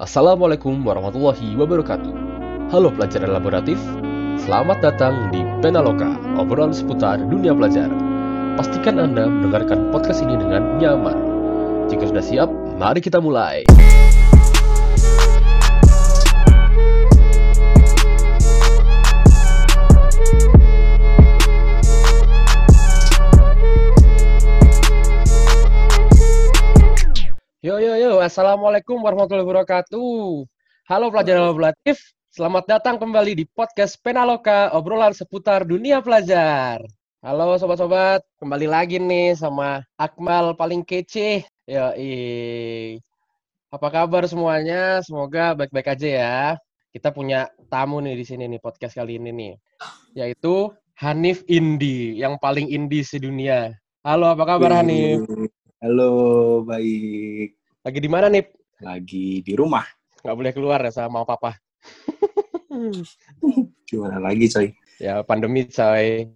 Assalamualaikum 0.00 0.80
warahmatullahi 0.86 1.58
wabarakatuh. 1.58 2.14
Halo 2.70 2.88
pelajar 2.94 3.26
laboratif, 3.26 3.76
selamat 4.46 4.78
datang 4.78 5.28
di 5.34 5.42
Penaloka, 5.58 6.14
obrolan 6.38 6.70
seputar 6.70 7.18
dunia 7.18 7.50
pelajar. 7.52 7.90
Pastikan 8.54 9.02
Anda 9.02 9.26
mendengarkan 9.26 9.90
podcast 9.90 10.22
ini 10.22 10.38
dengan 10.38 10.78
nyaman. 10.78 11.18
Jika 11.90 12.08
sudah 12.14 12.22
siap, 12.22 12.48
mari 12.78 13.02
kita 13.02 13.18
mulai. 13.18 13.66
Yo 27.60 27.76
yo 27.76 27.92
yo, 27.92 28.24
assalamualaikum 28.24 28.96
warahmatullahi 29.04 29.44
wabarakatuh. 29.44 30.48
Halo 30.88 31.12
pelajar 31.12 31.44
laboratif, 31.44 32.00
selamat 32.32 32.64
datang 32.64 32.96
kembali 32.96 33.36
di 33.36 33.44
podcast 33.44 34.00
Penaloka, 34.00 34.72
obrolan 34.72 35.12
seputar 35.12 35.68
dunia 35.68 36.00
pelajar. 36.00 36.80
Halo 37.20 37.60
sobat-sobat, 37.60 38.24
kembali 38.40 38.64
lagi 38.64 38.96
nih 38.96 39.36
sama 39.36 39.84
Akmal 40.00 40.56
paling 40.56 40.80
kece. 40.80 41.44
Yo 41.68 41.92
Apa 43.68 43.92
kabar 43.92 44.24
semuanya? 44.24 45.04
Semoga 45.04 45.52
baik-baik 45.52 46.00
aja 46.00 46.08
ya. 46.08 46.36
Kita 46.96 47.12
punya 47.12 47.44
tamu 47.68 48.00
nih 48.00 48.16
di 48.16 48.24
sini 48.24 48.48
nih 48.48 48.60
podcast 48.64 48.96
kali 48.96 49.20
ini 49.20 49.36
nih, 49.36 49.52
yaitu 50.16 50.72
Hanif 50.96 51.44
Indi, 51.44 52.24
yang 52.24 52.40
paling 52.40 52.72
indie 52.72 53.04
sedunia. 53.04 53.76
Halo, 54.00 54.32
apa 54.32 54.48
kabar 54.48 54.80
Hanif? 54.80 55.28
Halo, 55.80 56.60
baik. 56.60 57.56
Lagi 57.80 57.98
di 58.04 58.10
mana 58.12 58.28
nih? 58.28 58.44
Lagi 58.84 59.40
di 59.40 59.56
rumah. 59.56 59.80
Nggak 60.20 60.36
boleh 60.36 60.52
keluar 60.52 60.84
ya 60.84 60.92
sama 60.92 61.24
papa. 61.24 61.56
Gimana 63.88 64.20
lagi, 64.20 64.44
coy? 64.52 64.76
Ya, 65.00 65.24
pandemi, 65.24 65.64
coy. 65.72 66.28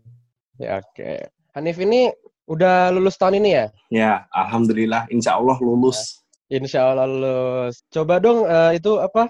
Ya, 0.57 0.81
oke. 0.81 1.29
Hanif 1.61 1.77
ini 1.77 2.09
udah 2.49 2.89
lulus 2.89 3.21
tahun 3.21 3.45
ini 3.45 3.51
ya? 3.53 3.67
Ya, 3.93 4.13
alhamdulillah, 4.33 5.13
insya 5.13 5.37
Allah 5.37 5.61
lulus. 5.61 6.25
Insya 6.49 6.97
Allah 6.97 7.05
lulus. 7.05 7.85
Coba 7.93 8.25
dong, 8.25 8.49
eh, 8.49 8.81
itu 8.81 8.97
apa? 8.97 9.29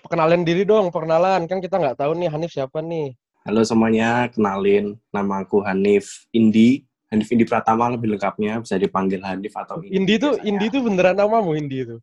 Perkenalan 0.00 0.48
diri 0.48 0.64
dong, 0.64 0.88
perkenalan. 0.88 1.44
Kan 1.44 1.60
kita 1.60 1.76
nggak 1.76 2.00
tahu 2.00 2.16
nih 2.16 2.32
Hanif 2.32 2.56
siapa 2.56 2.80
nih. 2.80 3.12
Halo 3.44 3.60
semuanya, 3.68 4.32
kenalin. 4.32 4.96
Nama 5.12 5.44
aku 5.44 5.60
Hanif 5.60 6.24
Indi. 6.32 6.88
Hanif 7.12 7.28
Indi 7.28 7.44
Pratama 7.44 7.92
lebih 7.92 8.16
lengkapnya, 8.16 8.64
bisa 8.64 8.80
dipanggil 8.80 9.20
Hanif 9.20 9.52
atau 9.52 9.84
Indi. 9.84 10.00
Indi 10.00 10.14
tuh. 10.16 10.40
Indi 10.40 10.72
tuh 10.72 10.80
beneran 10.80 11.20
namamu 11.20 11.52
Indi 11.52 11.84
itu? 11.84 12.00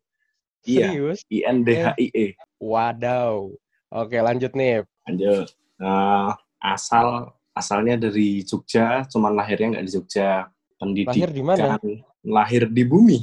Iya. 0.70 0.94
Serius? 0.94 1.20
I-N-D-H-I-E. 1.34 2.38
Wadaw. 2.62 3.50
Oke, 3.90 4.22
lanjut 4.22 4.54
nih. 4.54 4.86
Lanjut. 5.10 5.50
Nah, 5.82 6.38
asal 6.62 7.34
asalnya 7.58 7.98
dari 7.98 8.46
Jogja, 8.46 9.02
cuman 9.10 9.34
lahirnya 9.34 9.74
nggak 9.74 9.86
di 9.90 9.92
Jogja. 9.98 10.46
Pendidikan. 10.78 11.12
Lahir 11.18 11.32
di 11.34 11.44
mana? 11.44 11.76
Lahir 12.22 12.64
di 12.70 12.84
bumi. 12.86 13.20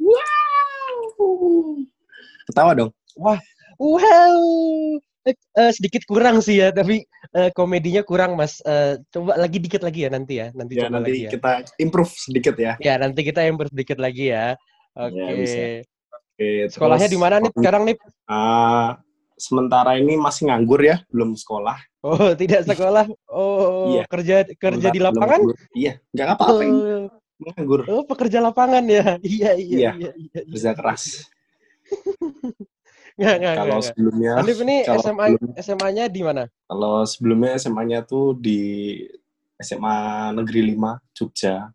Wow. 0.00 1.84
Ketawa 2.48 2.72
dong. 2.72 2.90
Wow, 3.76 4.98
eh, 5.32 5.72
sedikit 5.74 6.06
kurang 6.06 6.38
sih 6.38 6.62
ya, 6.62 6.70
tapi 6.70 7.02
eh, 7.32 7.50
komedinya 7.50 8.06
kurang 8.06 8.38
mas. 8.38 8.62
Eh, 8.62 9.02
coba 9.10 9.34
lagi 9.34 9.58
dikit 9.58 9.82
lagi 9.82 10.06
ya 10.06 10.10
nanti 10.10 10.38
ya, 10.38 10.54
nanti 10.54 10.78
Ya, 10.78 10.86
coba 10.86 11.02
nanti 11.02 11.10
lagi 11.10 11.22
ya. 11.26 11.30
kita 11.34 11.50
improve 11.78 12.12
sedikit 12.14 12.54
ya. 12.54 12.72
Ya 12.78 12.94
nanti 12.96 13.20
kita 13.20 13.40
yang 13.42 13.58
sedikit 13.66 13.98
lagi 13.98 14.30
ya. 14.30 14.54
Oke. 14.94 15.18
Ya, 15.18 15.30
bisa. 15.34 15.58
Oke, 16.36 16.48
Sekolahnya 16.68 17.08
di 17.08 17.18
mana 17.18 17.40
nih 17.40 17.50
sekarang 17.50 17.82
nih? 17.88 17.96
ah, 18.28 19.00
sementara 19.34 19.96
ini 19.96 20.16
masih 20.16 20.48
nganggur 20.48 20.80
ya, 20.80 21.00
belum 21.08 21.32
sekolah. 21.34 21.76
Oh 22.06 22.32
tidak 22.38 22.62
sekolah. 22.64 23.08
Oh 23.26 23.96
Iya. 23.98 24.04
kerja 24.06 24.36
kerja 24.46 24.88
Sementara 24.88 24.94
di 24.94 25.00
lapangan? 25.02 25.40
Iya, 25.74 25.92
nggak 26.14 26.26
apa-apain. 26.36 26.72
Oh, 26.72 27.06
Nganggur, 27.36 27.80
oh, 27.84 28.00
pekerja 28.08 28.40
lapangan 28.40 28.84
ya. 28.88 29.20
Iya 29.24 29.50
iya 29.56 29.76
Iya. 29.76 29.90
iya. 29.92 29.92
iya, 29.92 30.10
iya. 30.16 30.40
kerja 30.48 30.70
keras. 30.72 31.28
Nggak 33.16 33.34
nggak 33.40 33.54
Kalau 33.56 33.66
nggak. 33.72 33.86
sebelumnya, 33.88 34.32
Hanif 34.36 34.58
ini 34.60 34.76
SMA 34.84 35.26
SMA-nya 35.56 36.04
di 36.06 36.20
mana? 36.20 36.44
kalau 36.66 37.00
sebelumnya 37.02 37.56
SMA-nya 37.56 38.04
tuh 38.04 38.36
di 38.36 38.60
SMA 39.56 39.96
Negeri 40.36 40.76
5 40.76 41.00
Jogja. 41.12 41.72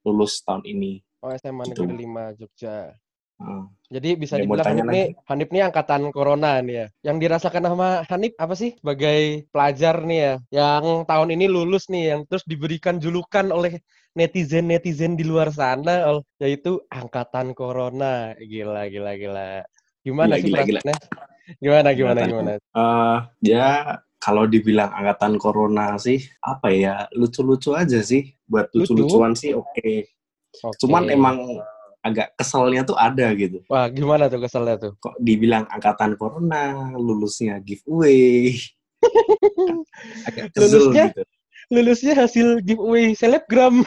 Lulus 0.00 0.40
tahun 0.40 0.64
ini. 0.64 1.02
Oh 1.20 1.28
SMA 1.34 1.66
Gitu. 1.68 1.82
Negeri 1.84 2.06
5 2.06 2.24
Jogja. 2.38 2.94
Hmm. 3.40 3.72
Jadi 3.88 4.20
bisa 4.20 4.36
Ya, 4.36 4.44
dibilang 4.44 4.68
Hanif 4.68 4.86
nih, 4.86 5.06
Hanif 5.26 5.48
nih 5.48 5.62
angkatan 5.64 6.12
corona 6.12 6.60
nih 6.60 6.74
ya. 6.76 6.86
Yang 7.02 7.16
dirasakan 7.24 7.64
sama 7.66 7.88
Hanif 8.06 8.32
apa 8.36 8.54
sih 8.54 8.76
sebagai 8.76 9.48
pelajar 9.50 10.04
nih 10.04 10.18
ya, 10.20 10.32
yang 10.52 11.02
tahun 11.08 11.34
ini 11.34 11.48
lulus 11.48 11.88
nih, 11.88 12.14
yang 12.14 12.20
terus 12.28 12.44
diberikan 12.44 13.00
julukan 13.00 13.48
oleh 13.48 13.80
netizen-netizen 14.12 15.16
di 15.16 15.24
luar 15.24 15.48
sana, 15.50 16.04
yaitu 16.36 16.84
angkatan 16.92 17.56
corona. 17.56 18.36
Gila, 18.36 18.86
gila, 18.92 19.12
gila. 19.16 19.50
Gimana 20.00 20.34
Gila, 20.34 20.40
sih 20.40 20.46
gila, 20.46 20.60
gila. 20.60 20.80
perasaannya? 20.80 20.96
Gimana, 21.58 21.88
gimana, 21.92 22.20
gimana? 22.24 22.50
Eh, 22.56 23.16
ya 23.44 23.66
kalau 24.16 24.44
dibilang 24.44 24.92
angkatan 24.92 25.34
corona 25.34 25.96
sih 25.96 26.20
apa 26.40 26.68
ya 26.68 27.08
lucu-lucu 27.10 27.72
aja 27.72 27.98
sih 28.00 28.36
buat 28.44 28.68
Lucu? 28.70 28.92
lucu-lucuan 28.92 29.32
sih 29.32 29.56
oke 29.56 30.12
Oke. 30.60 30.76
cuman 30.78 31.08
emang 31.08 31.36
agak 32.00 32.36
keselnya 32.36 32.84
tuh 32.84 32.94
ada 32.94 33.32
gitu 33.32 33.64
Wah, 33.66 33.88
gimana 33.88 34.28
tuh 34.28 34.40
keselnya 34.40 34.76
tuh? 34.76 34.92
kok 34.98 35.16
dibilang 35.18 35.64
angkatan 35.68 36.14
corona 36.14 36.92
lulusnya 36.92 37.58
giveaway 37.60 38.52
agak 40.28 40.52
kesel 40.52 40.68
Lulusnya? 40.92 41.04
gitu 41.10 41.22
Lulusnya 41.70 42.14
hasil 42.18 42.46
giveaway 42.60 43.14
selebgram, 43.14 43.86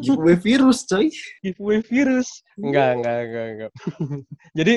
giveaway 0.00 0.36
virus 0.36 0.86
coy 0.86 1.06
giveaway 1.42 1.80
virus. 1.82 2.28
Enggak, 2.56 2.88
enggak, 2.98 3.18
enggak, 3.26 3.46
enggak. 3.52 3.72
Jadi 4.58 4.74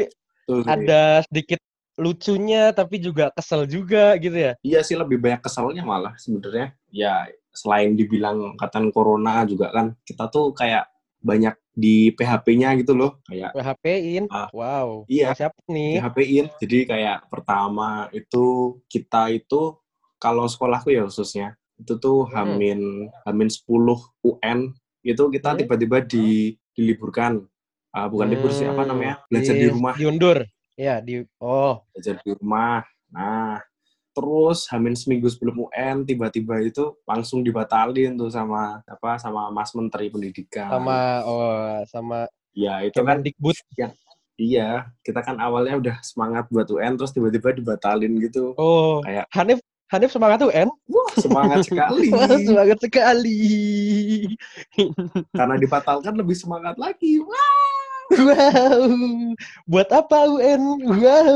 Tuh, 0.47 0.63
ada 0.63 1.21
sedikit 1.27 1.59
lucunya 1.97 2.69
tapi 2.71 3.01
juga 3.01 3.33
kesel 3.33 3.65
juga 3.65 4.13
gitu 4.21 4.37
ya. 4.37 4.53
iya 4.61 4.85
sih 4.85 4.93
lebih 4.93 5.17
banyak 5.17 5.41
keselnya 5.41 5.81
malah 5.81 6.13
sebenarnya 6.21 6.77
ya 6.93 7.25
selain 7.49 7.97
dibilang 7.97 8.53
angkatan 8.53 8.93
corona 8.93 9.41
juga 9.49 9.73
kan 9.73 9.97
kita 10.05 10.29
tuh 10.29 10.53
kayak 10.53 10.85
banyak 11.17 11.57
di 11.73 12.13
PHP-nya 12.13 12.77
gitu 12.77 12.93
loh 12.93 13.17
kayak 13.25 13.49
PHP-in. 13.57 14.29
Ah, 14.29 14.45
wow. 14.53 15.09
iya. 15.09 15.33
Siapa 15.33 15.57
nih? 15.65 15.97
PHP-in. 15.97 16.45
Jadi 16.61 16.77
kayak 16.85 17.25
pertama 17.33 18.05
itu 18.13 18.77
kita 18.85 19.33
itu 19.33 19.73
kalau 20.21 20.45
sekolahku 20.45 20.93
ya 20.93 21.01
khususnya 21.09 21.57
itu 21.77 21.97
tuh 21.97 22.29
Hmm. 22.29 22.57
hamin 22.57 23.09
hamin 23.25 23.49
10 23.49 23.65
UN 24.21 24.69
itu 25.07 25.23
kita 25.31 25.55
Hmm. 25.55 25.59
tiba-tiba 25.63 25.97
di 26.03 26.55
diliburkan. 26.75 27.41
Ah, 27.89 28.05
bukan 28.05 28.27
libur 28.29 28.51
sih 28.51 28.67
apa 28.67 28.83
Hmm, 28.83 28.89
namanya? 28.93 29.15
Belajar 29.31 29.55
di 29.55 29.67
rumah, 29.67 29.95
Diundur. 29.95 30.37
Ya, 30.77 31.01
di 31.01 31.25
Oh, 31.41 31.81
belajar 31.95 32.21
di 32.21 32.29
rumah. 32.37 32.85
Nah, 33.09 33.57
terus 34.13 34.69
hamin 34.69 34.93
seminggu 34.93 35.25
sebelum 35.29 35.65
UN 35.65 36.05
tiba-tiba 36.05 36.61
itu 36.61 36.93
langsung 37.05 37.41
dibatalin 37.41 38.13
tuh 38.13 38.29
sama 38.29 38.81
apa 38.85 39.17
sama 39.17 39.49
Mas 39.49 39.73
Menteri 39.73 40.09
Pendidikan. 40.09 40.69
sama 40.69 41.21
oh 41.25 41.81
sama 41.89 42.25
ya 42.53 42.81
itu 42.81 42.97
kan 43.01 43.21
Kemendikbud. 43.21 43.53
iya, 44.37 44.89
kita 45.01 45.21
kan 45.25 45.37
awalnya 45.41 45.77
udah 45.77 45.95
semangat 46.05 46.45
buat 46.49 46.69
UN 46.69 46.97
terus 46.97 47.13
tiba-tiba 47.13 47.53
dibatalin 47.53 48.13
gitu. 48.21 48.53
Oh, 48.57 49.01
Kayak 49.01 49.25
Hanif 49.33 49.61
Hanif 49.87 50.11
semangat 50.11 50.43
tuh, 50.43 50.51
En? 50.51 50.67
Wah, 50.67 51.11
semangat 51.15 51.63
sekali. 51.67 52.11
Wah, 52.11 52.27
semangat 52.27 52.79
sekali. 52.83 53.39
Karena 55.31 55.55
dibatalkan 55.55 56.13
lebih 56.13 56.35
semangat 56.35 56.75
lagi. 56.75 57.23
Wah. 57.23 57.55
Wow. 58.07 58.87
Buat 59.63 59.91
apa 59.91 60.27
UN? 60.27 60.61
Wow. 60.79 61.35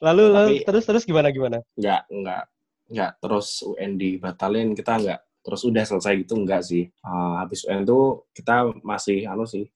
lalu, 0.00 0.24
lalu 0.32 0.54
Tapi- 0.60 0.64
terus 0.64 0.84
terus 0.84 1.04
gimana 1.04 1.28
gimana? 1.28 1.60
Enggak, 1.76 2.08
enggak. 2.08 2.44
Enggak, 2.88 3.10
terus 3.20 3.46
UN 3.62 3.92
dibatalin, 3.96 4.72
kita 4.72 4.96
enggak. 4.96 5.20
Terus 5.44 5.60
udah 5.64 5.84
selesai 5.84 6.12
gitu, 6.20 6.36
enggak 6.36 6.64
sih. 6.64 6.88
Eh, 6.88 7.34
habis 7.36 7.64
UN 7.64 7.84
tuh 7.84 8.28
kita 8.32 8.72
masih, 8.80 9.24
anu 9.24 9.44
sih, 9.44 9.68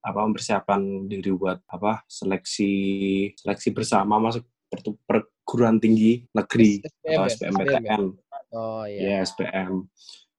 apa 0.00 0.22
mempersiapkan 0.22 0.80
diri 1.06 1.30
buat 1.30 1.60
apa 1.66 2.02
seleksi 2.08 2.72
seleksi 3.36 3.68
bersama 3.70 4.16
masuk 4.16 4.42
pertu- 4.66 4.96
perguruan 5.50 5.82
tinggi 5.82 6.22
negeri 6.30 6.78
SBM 6.78 7.10
atau 7.10 7.26
ya? 7.26 7.34
SBMPTN 7.34 8.02
Oh 8.50 8.82
ya 8.86 8.98
iya. 9.02 9.18
SPM 9.20 9.82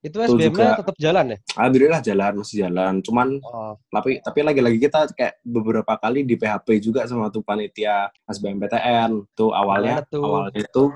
Itu 0.01 0.17
Itu 0.17 0.33
SBM-nya 0.33 0.47
juga- 0.49 0.79
tetap 0.79 0.95
jalan 0.97 1.25
ya? 1.27 1.37
alhamdulillah 1.53 1.99
jalan 2.01 2.31
masih 2.39 2.57
jalan 2.63 2.93
cuman 3.01 3.27
Oh, 3.43 3.75
tapi 3.85 4.17
tapi 4.17 4.39
lagi-lagi 4.39 4.79
kita 4.79 5.11
kayak 5.11 5.43
beberapa 5.43 5.93
kali 5.95 6.23
di 6.23 6.33
PHP 6.33 6.79
juga 6.79 7.03
sama 7.03 7.27
tuh 7.27 7.43
panitia 7.43 8.07
SBMPTN 8.25 9.35
tuh 9.35 9.51
awalnya 9.51 9.99
tuh? 10.07 10.23
awalnya 10.23 10.63
tuh 10.71 10.89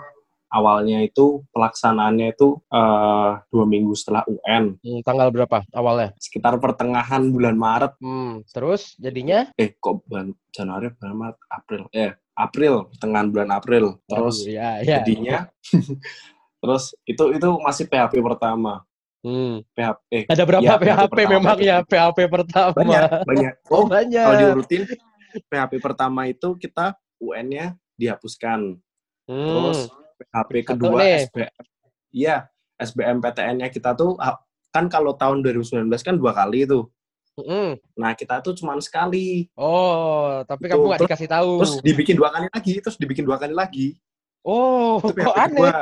awalnya 0.47 1.03
itu 1.03 1.43
pelaksanaannya 1.51 2.31
itu 2.31 2.55
eh, 2.65 3.31
dua 3.45 3.65
minggu 3.67 3.91
setelah 3.93 4.23
UN, 4.25 4.79
Hmm, 4.79 5.01
tanggal 5.03 5.27
berapa 5.29 5.67
awalnya? 5.69 6.15
sekitar 6.17 6.55
pertengahan 6.57 7.27
bulan 7.27 7.59
Maret. 7.59 7.99
Hmm, 7.99 8.39
terus 8.47 8.95
jadinya? 8.95 9.51
Eh, 9.53 9.75
kok 9.75 10.07
bulan 10.07 10.31
Januari, 10.49 10.95
bulan 10.95 11.13
Maret, 11.13 11.37
April? 11.51 11.83
Eh, 11.91 12.15
April, 12.35 12.91
pertengahan 12.91 13.27
bulan 13.27 13.49
April. 13.49 13.85
Terus 14.05 14.43
Waduh, 14.43 14.51
ya, 14.51 14.69
ya. 14.79 14.99
jadinya, 14.99 15.37
terus 16.61 16.91
itu 17.03 17.23
itu 17.31 17.47
masih 17.59 17.85
PHP 17.85 18.19
pertama. 18.19 18.83
Hmm. 19.19 19.65
PHP, 19.71 20.01
eh, 20.11 20.23
Ada 20.27 20.43
berapa 20.43 20.61
Ya, 20.61 20.75
itu 20.75 20.83
PHP 20.85 21.09
pertama. 21.09 21.33
memang 21.33 21.57
ya? 21.57 21.77
PHP 21.81 22.17
pertama. 22.27 22.71
banyak, 22.75 23.01
banyak. 23.25 23.53
Oh, 23.65 23.73
Oh, 23.73 23.85
banyak. 23.85 24.21
kalau 24.21 24.37
diurutin, 24.37 24.81
PHP 25.43 25.73
pertama 25.79 26.21
itu 26.25 26.53
kita 26.55 26.93
UN-nya 27.17 27.65
dihapuskan. 27.95 28.77
Hmm. 29.25 29.47
Terus 29.49 29.79
PHP 30.21 30.51
Satu 30.59 30.69
kedua 30.69 30.99
nih. 31.01 31.25
SBM. 31.25 31.53
Iya, 32.11 32.35
SBMPTN-nya 32.77 33.67
kita 33.67 33.91
tuh 33.91 34.13
kan 34.69 34.85
kalau 34.85 35.15
tahun 35.15 35.39
2019 35.41 35.87
kan 35.99 36.15
dua 36.15 36.31
kali 36.31 36.63
itu. 36.63 36.85
Mm-mm. 37.35 37.75
Nah, 37.99 38.15
kita 38.15 38.39
tuh 38.39 38.55
cuma 38.55 38.79
sekali. 38.79 39.51
Oh, 39.59 40.39
tapi 40.47 40.71
Tuh, 40.71 40.79
kamu 40.79 40.83
nggak 40.87 41.01
dikasih 41.03 41.29
tahu. 41.29 41.51
Terus 41.59 41.73
dibikin 41.83 42.15
dua 42.15 42.31
kali 42.31 42.47
lagi, 42.47 42.73
terus 42.79 42.95
dibikin 42.95 43.27
dua 43.27 43.35
kali 43.35 43.51
lagi. 43.51 43.87
oh, 44.47 45.03
Itu 45.03 45.11
kok 45.11 45.35
PHP 45.35 45.39
aneh? 45.43 45.51
kedua. 45.59 45.73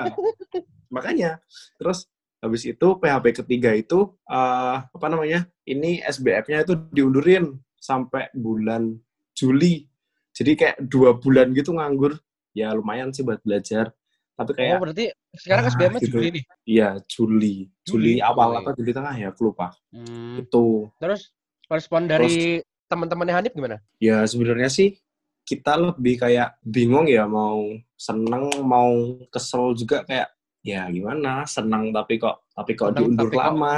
Makanya, 0.89 1.31
terus 1.77 2.09
habis 2.41 2.65
itu 2.65 2.87
PHP 2.97 3.45
ketiga 3.45 3.69
itu 3.77 4.17
eh, 4.25 4.75
apa 4.81 5.05
namanya? 5.09 5.45
Ini 5.63 6.01
SBF-nya 6.09 6.65
itu 6.65 6.73
diundurin 6.89 7.53
sampai 7.77 8.33
bulan 8.33 8.97
Juli. 9.37 9.85
Jadi 10.33 10.57
kayak 10.57 10.77
dua 10.89 11.13
bulan 11.21 11.53
gitu 11.53 11.77
nganggur. 11.77 12.17
Ya 12.53 12.73
lumayan 12.73 13.13
sih 13.13 13.21
buat 13.21 13.41
belajar. 13.45 13.93
Tapi 14.33 14.49
Oh, 14.49 14.55
kayak 14.57 14.77
berarti 14.81 15.05
sekarang 15.37 15.65
Ah, 15.65 15.71
SBM-nya 15.77 16.01
gitu. 16.01 16.13
Juli 16.17 16.27
nih. 16.33 16.43
Iya, 16.65 16.89
Juli. 17.05 17.55
Juli, 17.85 18.17
Juli. 18.17 18.25
awal 18.25 18.49
Oh, 18.49 18.59
apa 18.65 18.69
Juli 18.73 18.89
tengah 18.89 19.13
ya, 19.13 19.29
aku 19.29 19.53
lupa. 19.53 19.69
Hmm. 19.93 20.41
Itu. 20.41 20.89
Terus 20.97 21.29
respon 21.73 22.05
dari 22.05 22.61
teman-temannya 22.85 23.35
Hanif 23.35 23.53
gimana? 23.53 23.81
Ya 23.97 24.21
sebenarnya 24.23 24.69
sih 24.69 24.97
kita 25.43 25.75
lebih 25.75 26.21
kayak 26.21 26.55
bingung 26.63 27.03
ya 27.05 27.25
mau 27.25 27.67
seneng, 27.93 28.47
mau 28.63 28.93
kesel 29.27 29.75
juga 29.75 30.05
kayak 30.05 30.31
ya 30.63 30.87
gimana, 30.87 31.43
senang 31.43 31.91
tapi 31.91 32.15
kok 32.15 32.47
tapi 32.53 32.71
kok 32.73 32.93
Seneng 32.93 33.01
diundur 33.11 33.27
tapi 33.27 33.35
kok- 33.35 33.43
lama. 33.43 33.73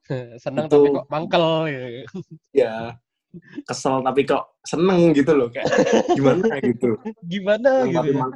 Senang 0.42 0.66
Itu. 0.66 0.74
tapi 0.74 0.88
kok 0.90 1.06
mangkel. 1.06 1.46
ya. 1.68 1.82
Ya 2.50 2.74
kesel 3.62 4.02
tapi 4.02 4.26
kok 4.26 4.58
seneng 4.66 5.14
gitu 5.14 5.32
loh 5.34 5.48
kayak 5.48 5.68
gimana 6.14 6.58
gitu. 6.66 6.98
Gimana 7.22 7.86
Seneng 7.86 7.90
gitu. 7.90 7.98
tapi 8.00 8.10
ya? 8.14 8.26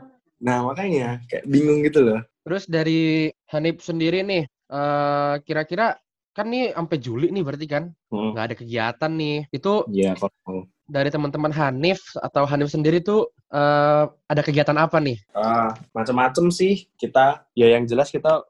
Nah, 0.44 0.58
makanya 0.60 1.08
kayak 1.26 1.44
bingung 1.48 1.80
gitu 1.82 2.04
loh. 2.04 2.20
Terus 2.44 2.68
dari 2.68 3.32
Hanif 3.48 3.80
sendiri 3.80 4.20
nih, 4.20 4.44
eh, 4.46 5.34
kira-kira 5.42 5.96
kan 6.34 6.50
nih 6.50 6.74
sampai 6.74 6.98
Juli 6.98 7.30
nih 7.30 7.46
berarti 7.46 7.66
kan 7.70 7.94
Hmm. 8.10 8.34
nggak 8.34 8.44
ada 8.50 8.56
kegiatan 8.58 9.10
nih. 9.14 9.38
Itu 9.54 9.86
Ya 9.88 10.18
kalau 10.18 10.66
dari 10.84 11.08
teman-teman 11.08 11.54
Hanif 11.54 12.02
atau 12.18 12.44
Hanif 12.44 12.68
sendiri 12.68 13.00
tuh 13.00 13.30
eh, 13.54 14.04
ada 14.10 14.42
kegiatan 14.42 14.74
apa 14.74 14.98
nih? 14.98 15.16
Ah, 15.30 15.70
macam-macam 15.94 16.50
sih 16.50 16.90
kita 16.98 17.46
ya 17.54 17.70
yang 17.70 17.86
jelas 17.86 18.10
kita 18.10 18.42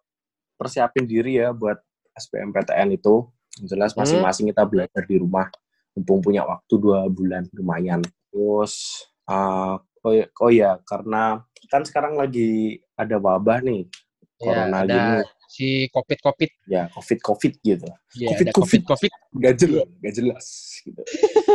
persiapin 0.56 1.04
diri 1.04 1.36
ya 1.36 1.52
buat 1.52 1.76
SBMPTN 2.16 2.96
itu 2.96 3.28
yang 3.60 3.66
jelas 3.68 3.92
Hmm. 3.92 4.02
masing-masing 4.02 4.48
kita 4.50 4.64
belajar 4.64 5.02
di 5.04 5.20
rumah 5.20 5.46
mumpung 5.94 6.24
punya 6.24 6.42
waktu 6.42 6.74
dua 6.80 7.06
bulan 7.06 7.46
lumayan 7.54 8.00
terus 8.32 9.04
ah, 9.28 9.76
oh, 10.02 10.10
ya, 10.10 10.26
oh 10.40 10.50
ya 10.50 10.70
karena 10.82 11.44
kan 11.70 11.84
sekarang 11.84 12.16
lagi 12.16 12.80
ada 12.94 13.16
wabah 13.16 13.62
nih 13.62 13.86
corona 14.36 14.78
ya, 14.82 14.84
ada 14.84 14.94
gini 14.94 15.20
si 15.46 15.66
COVID 15.88 16.18
COVID. 16.20 16.50
ya 16.66 16.82
covid 16.90 17.18
covid 17.22 17.52
gitu 17.62 17.86
Ya, 18.14 18.30
Covid, 18.30 18.48
COVID 18.54 18.82
COVID 18.86 19.12
gak 19.38 19.54
jelas 19.58 19.86
gak 20.02 20.14
jelas 20.14 20.46
gitu 20.82 21.02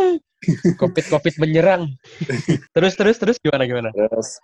COVID 0.80 1.06
COVID 1.10 1.34
menyerang. 1.38 1.84
terus 2.76 2.94
terus 2.96 3.18
terus 3.20 3.38
gimana 3.40 3.64
gimana? 3.64 3.90
terus 3.92 4.40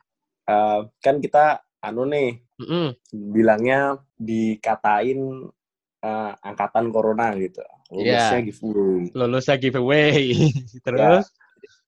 ah, 0.46 0.84
kan 1.00 1.20
kita 1.20 1.64
anu 1.80 2.04
nih 2.04 2.44
Mm-mm. 2.60 2.96
bilangnya 3.32 4.00
dikatain 4.16 5.48
eh, 6.02 6.32
angkatan 6.42 6.92
corona 6.92 7.32
gitu. 7.36 7.64
Lulusnya 7.92 8.40
Iya. 8.42 8.46
giveaway. 8.48 9.04
Lulusnya 9.14 9.56
giveaway. 9.56 10.24
terus 10.86 11.26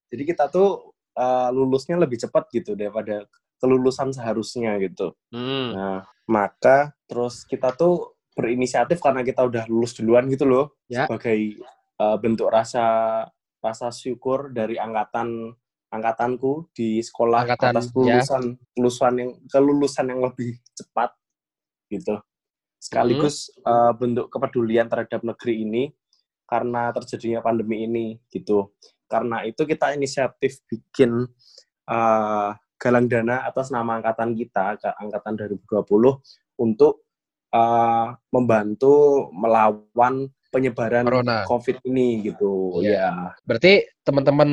Jadi 0.08 0.24
kita 0.24 0.48
tuh 0.48 0.92
eh, 1.14 1.50
lulusnya 1.52 2.00
lebih 2.00 2.16
cepat 2.18 2.48
gitu 2.52 2.76
daripada 2.76 3.28
kelulusan 3.58 4.14
seharusnya 4.14 4.78
gitu. 4.80 5.14
Hmm. 5.34 5.74
Nah, 5.74 6.00
maka 6.28 6.94
terus 7.08 7.44
kita 7.44 7.74
tuh 7.74 8.14
berinisiatif 8.38 9.02
karena 9.02 9.26
kita 9.26 9.42
udah 9.44 9.66
lulus 9.66 9.98
duluan 9.98 10.30
gitu 10.30 10.46
loh 10.46 10.78
Ya. 10.86 11.10
sebagai 11.10 11.58
eh, 11.98 12.18
bentuk 12.22 12.54
rasa 12.54 12.86
rasa 13.58 13.90
syukur 13.90 14.54
dari 14.54 14.78
angkatan 14.78 15.50
angkatanku 15.90 16.70
di 16.76 17.02
sekolah 17.02 17.48
Angkatan, 17.48 17.74
atas 17.74 17.86
ya. 17.88 17.92
kelulusan 17.96 18.44
kelulusan 18.76 19.14
yang 19.18 19.32
kelulusan 19.50 20.06
yang 20.12 20.22
lebih 20.22 20.52
cepat 20.76 21.16
gitu 21.90 22.22
sekaligus 22.78 23.50
Hmm. 23.64 23.72
eh, 23.74 23.92
bentuk 23.98 24.28
kepedulian 24.30 24.86
terhadap 24.86 25.26
negeri 25.26 25.66
ini 25.66 25.84
karena 26.46 26.94
terjadinya 26.94 27.42
pandemi 27.42 27.84
ini 27.84 28.06
gitu 28.30 28.72
karena 29.08 29.42
itu 29.44 29.64
kita 29.64 29.96
inisiatif 29.98 30.62
bikin 30.70 31.26
eh, 31.88 32.52
galang 32.78 33.06
dana 33.06 33.44
atas 33.44 33.70
nama 33.70 33.98
angkatan 33.98 34.32
kita 34.32 34.78
ke- 34.78 34.96
angkatan 34.96 35.34
2020 35.36 36.22
untuk 36.56 37.04
eh, 37.50 38.08
membantu 38.30 38.94
melawan 39.32 40.28
penyebaran 40.50 41.04
Corona. 41.04 41.44
COVID 41.44 41.80
ini 41.84 42.22
gitu 42.24 42.78
Iya. 42.80 42.92
ya 42.92 43.12
Berarti 43.44 43.74
teman-teman 44.02 44.50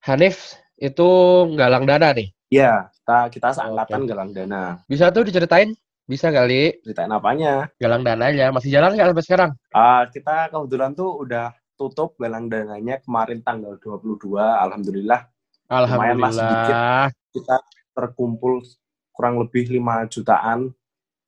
Hanif 0.00 0.56
itu 0.74 1.08
galang 1.54 1.84
dana 1.84 2.10
nih. 2.10 2.30
ya 2.48 2.88
kita 2.90 3.18
kita 3.28 3.48
seangkatan 3.52 4.00
Oke. 4.02 4.08
galang 4.08 4.30
dana 4.32 4.62
Bisa 4.84 5.10
tuh 5.10 5.20
diceritain? 5.22 5.74
Bisa 6.04 6.32
kali 6.32 6.80
ceritain 6.80 7.12
apanya 7.12 7.68
galang 7.76 8.00
dananya. 8.00 8.48
Masih 8.48 8.72
jalan 8.72 8.96
nggak 8.96 9.12
sampai 9.12 9.24
sekarang? 9.24 9.50
Ah, 9.70 10.08
kita 10.08 10.48
kebetulan 10.48 10.92
tuh 10.92 11.12
udah 11.18 11.52
tutup 11.76 12.16
galang 12.16 12.48
dananya 12.48 12.98
kemarin 12.98 13.38
tanggal 13.38 13.76
22 13.76 14.16
alhamdulillah 14.34 15.28
Lumayan 15.68 16.16
lah 16.16 16.32
sedikit. 16.32 16.74
Kita 17.38 17.56
terkumpul 17.92 18.62
kurang 19.10 19.38
lebih 19.38 19.66
5 19.68 19.82
jutaan 20.06 20.70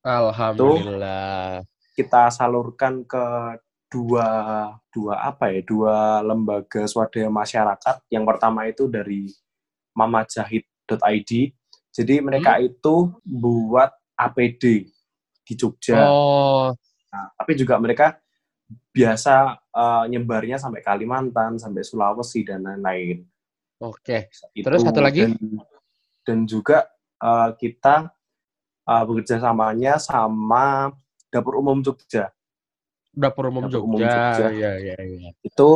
Alhamdulillah. 0.01 1.67
kita 1.93 2.31
salurkan 2.31 3.03
ke 3.03 3.25
dua 3.87 4.29
dua 4.89 5.15
apa 5.21 5.51
ya 5.51 5.61
dua 5.61 6.23
lembaga 6.23 6.87
swadaya 6.87 7.26
masyarakat 7.26 8.07
yang 8.09 8.23
pertama 8.23 8.64
itu 8.64 8.87
dari 8.87 9.26
mamajahid.id 9.93 11.31
jadi 11.90 12.14
mereka 12.21 12.57
Hmm. 12.57 12.67
itu 12.67 12.95
buat 13.21 13.90
APD 14.17 14.87
di 15.43 15.52
Jogja 15.55 16.07
Oh, 16.07 16.71
Nah, 17.11 17.26
tapi 17.35 17.59
juga 17.59 17.75
mereka 17.76 18.23
biasa 18.95 19.35
eh, 19.59 20.05
nyebarnya 20.09 20.57
sampai 20.57 20.79
Kalimantan 20.81 21.59
sampai 21.59 21.83
Sulawesi 21.83 22.47
dan 22.47 22.62
lain-lain 22.62 23.26
oke. 23.76 24.31
Itu, 24.55 24.62
Terus 24.62 24.87
satu 24.87 25.02
lagi? 25.02 25.26
dan, 25.26 25.35
dan 26.31 26.47
juga 26.47 26.87
eh, 27.19 27.51
kita 27.59 28.15
eh, 28.87 29.03
bekerja 29.03 29.43
samanya 29.43 29.99
sama 29.99 30.95
dapur 31.27 31.59
umum 31.59 31.83
Jogja 31.83 32.31
Dapur 33.11 33.51
umum 33.51 33.67
Dapur 33.67 33.83
umum 33.91 33.99
Jogja. 33.99 34.39
Jogja. 34.39 34.49
Iya, 34.55 34.73
iya, 34.79 34.97
iya. 35.03 35.31
itu 35.43 35.71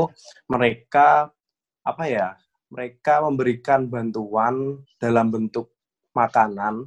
mereka 0.47 1.35
apa 1.83 2.05
ya 2.07 2.39
mereka 2.71 3.19
memberikan 3.27 3.91
bantuan 3.91 4.79
dalam 5.03 5.35
bentuk 5.35 5.75
makanan 6.15 6.87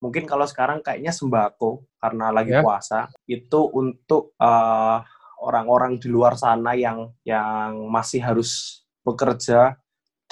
mungkin 0.00 0.24
kalau 0.24 0.48
sekarang 0.48 0.80
kayaknya 0.80 1.12
sembako 1.12 1.84
karena 2.00 2.32
lagi 2.32 2.56
Ya. 2.56 2.64
puasa 2.64 3.12
itu 3.28 3.60
untuk 3.70 4.32
eh, 4.40 4.98
orang-orang 5.42 6.00
di 6.00 6.08
luar 6.08 6.40
sana 6.40 6.72
yang 6.72 7.12
yang 7.22 7.86
masih 7.92 8.24
harus 8.24 8.82
bekerja 9.02 9.76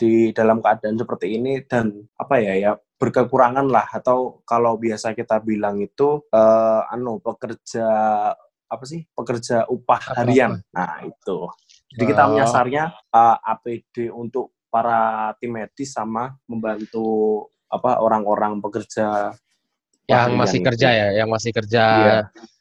di 0.00 0.32
dalam 0.32 0.64
keadaan 0.64 0.96
seperti 0.96 1.36
ini 1.36 1.60
dan 1.68 1.92
apa 2.16 2.40
ya 2.40 2.56
ya 2.56 2.72
berkekurangan 2.96 3.68
lah 3.68 3.84
atau 3.92 4.40
kalau 4.42 4.76
biasa 4.76 5.12
kita 5.12 5.36
bilang 5.40 5.76
itu 5.76 6.24
eh, 6.26 6.80
anu 6.88 7.20
pekerja 7.20 7.84
apa 8.64 8.84
sih 8.86 9.04
pekerja 9.12 9.68
upah 9.68 10.00
Apa-apa. 10.00 10.18
harian 10.24 10.52
nah 10.70 11.04
itu 11.04 11.38
jadi 11.90 12.04
kita 12.06 12.22
Oh. 12.22 12.28
menyasarnya 12.30 12.84
uh, 13.10 13.36
APD 13.42 14.08
untuk 14.08 14.54
para 14.70 15.34
tim 15.36 15.50
medis 15.50 15.90
sama 15.90 16.38
membantu 16.46 17.02
apa 17.66 17.98
orang-orang 17.98 18.62
pekerja 18.62 19.34
Yang 20.06 20.30
masih 20.34 20.58
itu. 20.62 20.66
kerja 20.70 20.88
ya, 20.90 21.08
yang 21.18 21.28
masih 21.30 21.50
kerja 21.50 21.84
Iya. 21.98 22.18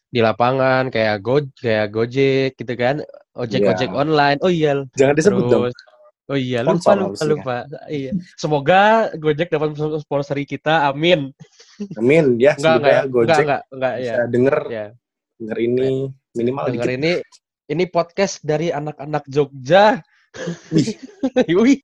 di 0.07 0.19
lapangan 0.19 0.89
kayak 0.89 1.17
Go 1.21 1.41
kayak 1.53 1.87
Gojek 1.89 2.57
gitu 2.57 2.73
kan. 2.73 3.05
Ojek-ojek 3.33 3.89
Iya. 3.89 3.97
online. 3.97 4.37
Oh 4.41 4.49
iya. 4.49 4.81
Jangan 4.93 5.13
disebut 5.13 5.43
dong. 5.45 5.63
Oh 6.29 6.37
iya, 6.37 6.61
lupa 6.61 6.93
lupa 6.93 7.23
lupa. 7.25 7.55
Iya. 7.89 8.13
Semoga 8.37 9.09
Gojek 9.17 9.49
dapat 9.49 9.73
sponsori 9.99 10.45
kita. 10.45 10.85
Amin. 10.85 11.33
Amin 11.97 12.37
ya 12.37 12.53
Enggak 12.53 12.77
enggak 12.77 12.77
semoga 12.77 12.89
ya. 12.93 13.01
Gojek 13.09 13.25
Enggak 13.25 13.41
enggak 13.41 13.61
enggak 13.73 13.93
ya. 13.93 13.99
bisa 13.99 14.23
denger 14.29 14.57
Ya. 14.69 14.85
denger 15.39 15.57
ini 15.57 15.89
minimal 16.35 16.63
Dengar 16.69 16.85
dikit. 16.85 16.97
ini 17.01 17.11
ini 17.65 17.83
podcast 17.85 18.35
dari 18.41 18.69
anak-anak 18.69 19.23
Jogja. 19.25 19.97
Wih, 20.69 20.93
Yoi 21.49 21.81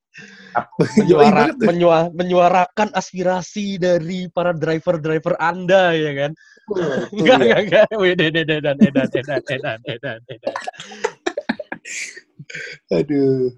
menyuara, 1.02 1.50
banget 1.50 1.56
tuh. 1.58 1.66
menyua- 1.66 2.12
menyuarakan 2.14 2.90
aspirasi 2.94 3.82
dari 3.82 4.30
para 4.30 4.54
driver-driver 4.54 5.34
Anda 5.42 5.98
ya 5.98 6.12
kan? 6.14 6.32
Enggak, 7.10 7.38
ya. 7.42 7.42
enggak, 7.42 7.60
enggak. 7.66 7.88
Wih, 7.98 8.14
edan, 8.14 8.34
edan, 8.38 8.58
edan, 8.62 8.78
edan, 8.78 9.42
edan, 9.50 9.80
edan, 9.90 10.20
edan. 10.30 10.56
Aduh. 12.94 13.50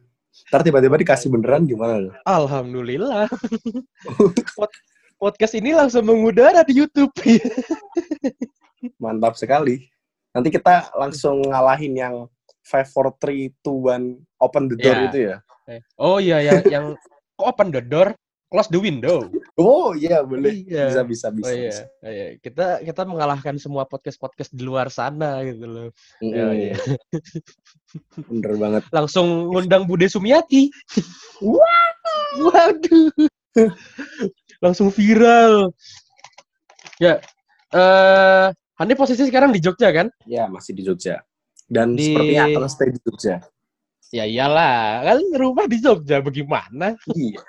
Ntar 0.48 0.64
tiba-tiba 0.64 0.96
dikasih 0.96 1.28
beneran 1.28 1.68
gimana? 1.68 2.16
Alhamdulillah. 2.24 3.28
Pod- 4.58 4.80
Podcast 5.18 5.58
ini 5.58 5.74
langsung 5.74 6.06
mengudara 6.06 6.62
di 6.62 6.78
YouTube. 6.78 7.10
Mantap 9.04 9.34
sekali. 9.34 9.90
Nanti 10.32 10.54
kita 10.54 10.94
langsung 10.94 11.42
ngalahin 11.42 11.98
yang 11.98 12.16
5, 12.62 12.94
4, 12.94 13.18
3, 13.18 13.50
2, 13.66 14.22
1, 14.22 14.38
open 14.38 14.64
the 14.70 14.78
door 14.78 14.96
Ya. 14.96 15.06
itu 15.10 15.18
ya. 15.20 15.36
Oh 15.98 16.18
iya, 16.22 16.38
yang 16.40 16.60
yang 16.70 16.86
open 17.50 17.74
the 17.74 17.82
door, 17.82 18.14
close 18.48 18.70
the 18.72 18.80
window. 18.80 19.28
Oh 19.58 19.92
iya 19.98 20.24
boleh. 20.24 20.64
Iya. 20.66 20.90
Bisa, 20.90 21.02
bisa, 21.04 21.28
bisa. 21.34 21.48
Oh 21.48 21.54
iya, 21.54 21.72
bisa. 21.72 21.84
oh, 21.88 22.12
iya. 22.12 22.28
kita 22.40 22.66
kita 22.86 23.02
mengalahkan 23.04 23.56
semua 23.60 23.84
podcast-podcast 23.90 24.52
di 24.54 24.64
luar 24.64 24.88
sana 24.94 25.42
gitu 25.44 25.66
loh. 25.66 25.90
Mm-mm. 26.24 26.38
Oh, 26.38 26.54
iya. 26.54 26.76
Bener 28.30 28.54
banget. 28.56 28.84
Langsung 28.94 29.52
ngundang 29.52 29.90
Bude 29.90 30.08
Sumiati. 30.08 30.72
Waduh. 32.38 33.12
Langsung 34.64 34.94
viral. 34.94 35.74
Ya. 37.02 37.22
Eh, 37.74 38.48
Hani 38.78 38.94
posisi 38.94 39.26
sekarang 39.26 39.50
di 39.50 39.58
Jogja 39.58 39.90
kan? 39.90 40.08
Ya, 40.30 40.46
masih 40.46 40.78
di 40.78 40.86
Jogja. 40.86 41.26
Dan 41.66 41.98
Di- 41.98 42.14
sepertinya 42.14 42.46
akan 42.46 42.70
stay 42.70 42.90
di 42.94 43.02
Jogja. 43.02 43.42
Ya 44.08 44.24
iyalah, 44.24 45.04
kan 45.04 45.20
rumah 45.36 45.68
di 45.68 45.84
Jogja 45.84 46.24
bagaimana? 46.24 46.96
Iya. 47.12 47.44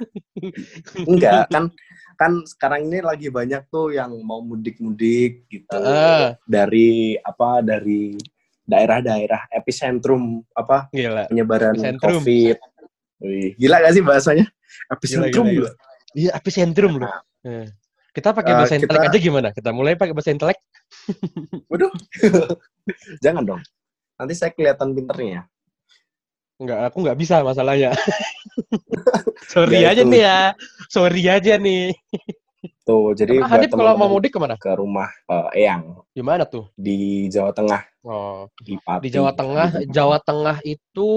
Enggak, 1.07 1.47
kan 1.49 1.71
kan 2.19 2.33
sekarang 2.45 2.91
ini 2.91 2.99
lagi 2.99 3.31
banyak 3.31 3.71
tuh 3.71 3.95
yang 3.95 4.11
mau 4.27 4.43
mudik-mudik 4.43 5.47
gitu. 5.47 5.71
Heeh. 5.71 6.35
Dari 6.43 7.15
apa 7.15 7.63
dari 7.63 8.19
daerah-daerah 8.67 9.47
epicentrum 9.49 10.43
apa 10.51 10.91
Gila. 10.91 11.31
penyebaran 11.31 11.79
Epicentrum. 11.79 12.21
COVID. 12.21 12.57
Wih, 13.19 13.51
gila 13.55 13.77
gak 13.81 13.95
sih 13.95 14.03
bahasanya? 14.03 14.47
Epicentrum. 14.91 15.47
gila, 15.47 15.71
loh. 15.71 15.75
Iya, 16.13 16.31
epicentrum 16.35 16.93
loh. 16.99 17.13
Eh, 17.47 17.67
Kita 18.09 18.35
pakai 18.35 18.51
Eh, 18.51 18.57
bahasa 18.59 18.75
kita- 18.75 18.83
intelek 18.91 19.07
aja 19.09 19.19
gimana? 19.21 19.49
Kita 19.55 19.71
mulai 19.71 19.95
pakai 19.95 20.11
bahasa 20.11 20.35
intelek. 20.35 20.59
Waduh. 21.71 21.93
Jangan 23.25 23.47
dong. 23.47 23.63
Nanti 24.19 24.35
saya 24.35 24.51
kelihatan 24.51 24.91
pinternya. 24.91 25.47
Enggak, 26.59 26.91
aku 26.91 26.97
nggak 27.07 27.19
bisa 27.19 27.41
masalahnya. 27.47 27.95
Sorry 29.55 29.87
Ya, 29.87 29.95
aja 29.95 30.03
itu. 30.03 30.11
nih 30.11 30.23
ya. 30.27 30.39
Sorry 30.91 31.23
aja 31.31 31.55
nih. 31.55 31.95
Tuh, 32.83 33.15
jadi 33.15 33.39
Emang 33.39 33.51
Hanif 33.55 33.71
kalau 33.71 33.95
mau 33.95 34.11
mudik 34.11 34.35
ke 34.35 34.39
mana? 34.43 34.59
ke 34.59 34.75
rumah 34.75 35.07
eh, 35.31 35.63
Eyang 35.63 36.03
Di 36.11 36.23
mana 36.27 36.43
tuh? 36.43 36.67
di 36.75 37.31
Jawa 37.31 37.55
Tengah, 37.55 37.87
Oh, 38.03 38.51
di 38.59 38.75
Pati. 38.83 39.07
di 39.07 39.09
Jawa 39.15 39.31
Tengah. 39.31 39.87
Jawa 39.87 40.19
Tengah 40.19 40.59
itu 40.67 41.11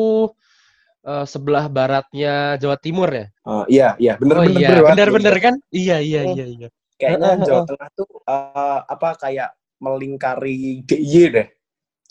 eh, 1.02 1.26
sebelah 1.26 1.66
baratnya 1.66 2.62
Jawa 2.62 2.78
Timur 2.78 3.10
ya? 3.10 3.26
Eh, 3.26 3.66
iya, 3.74 3.90
iya, 3.98 4.14
bener 4.22 4.36
oh 4.38 4.44
bener 4.46 4.62
iya, 4.62 4.70
bener, 4.70 4.86
benar-benar 4.94 5.36
kan? 5.42 5.56
Iya, 5.74 5.98
iya, 6.06 6.20
Oh. 6.30 6.36
iya, 6.38 6.46
iya. 6.46 6.68
Kayaknya 7.02 7.30
Jawa. 7.42 7.62
Tengah 7.66 7.90
tuh 7.98 8.10
eh, 8.30 8.80
apa 8.86 9.10
kayak 9.18 9.50
melingkari 9.82 10.86
DIY 10.86 11.24
deh. 11.34 11.48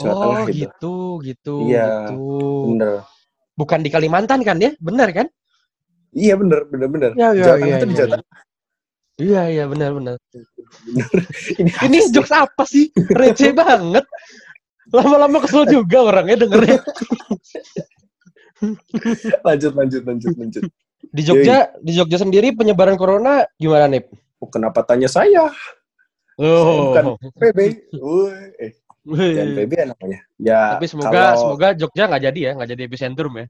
Jawa 0.00 0.10
oh, 0.10 0.18
Tengah 0.26 0.42
gitu. 0.50 0.56
gitu, 0.58 0.94
gitu, 1.22 1.54
Iya, 1.70 1.87
gitu. 1.87 2.18
Bener. 2.75 3.06
Bukan 3.60 3.84
di 3.84 3.92
Kalimantan 3.92 4.40
kan 4.40 4.56
ya? 4.56 4.72
Benar 4.80 5.12
kan? 5.12 5.28
Iya 6.16 6.40
bener, 6.40 6.64
bener 6.72 6.88
bener. 6.88 7.10
Iya, 7.12 7.28
iya, 7.36 7.44
Jawa 7.44 7.56
iya, 7.60 7.60
di 7.60 7.68
iya, 7.68 7.76
Jawa 7.76 7.84
iya. 7.84 8.16
Tengah. 8.16 8.24
Iya, 9.20 9.42
iya, 9.52 9.64
benar, 9.68 9.90
benar. 9.92 10.16
Ini, 11.60 11.70
Ini 11.84 11.98
jokes 12.08 12.32
apa 12.32 12.64
sih? 12.64 12.88
Receh 13.12 13.52
banget. 13.52 14.08
Lama-lama 14.90 15.44
kesel 15.44 15.68
juga 15.68 16.08
orangnya 16.08 16.48
dengernya. 16.48 16.80
lanjut 19.46 19.72
lanjut 19.76 20.02
lanjut 20.08 20.34
lanjut. 20.40 20.62
Di 21.00 21.22
Jogja, 21.24 21.72
di 21.80 21.96
Jogja 21.96 22.20
sendiri 22.20 22.52
penyebaran 22.56 22.96
corona 22.96 23.44
gimana 23.60 23.88
nih? 23.92 24.04
Oh, 24.40 24.48
kenapa 24.48 24.84
tanya 24.88 25.08
saya? 25.08 25.52
Oh, 26.40 26.92
bukan. 26.92 27.04
PB. 27.36 27.58
Woi, 28.04 28.56
eh, 28.56 28.72
jangan 29.07 29.50
PB 29.57 29.73
ya 29.73 29.87
namanya. 29.88 30.21
Ya, 30.37 30.61
tapi 30.76 30.87
semoga 30.87 31.11
kalau- 31.11 31.40
semoga 31.40 31.69
Jogja 31.75 32.04
nggak 32.07 32.23
jadi 32.26 32.40
ya, 32.40 32.50
nggak 32.57 32.71
jadi 32.71 32.83
epicentrum 32.85 33.35
ya. 33.37 33.47